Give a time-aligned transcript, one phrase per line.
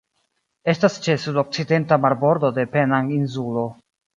[0.73, 3.71] Estas ĉe sudokcidenta marbordo de Penang-insulo.